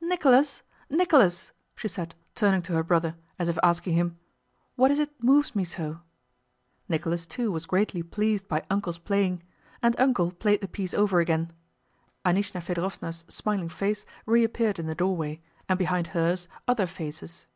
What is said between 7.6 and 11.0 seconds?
greatly pleased by "Uncle's" playing, and "Uncle" played the piece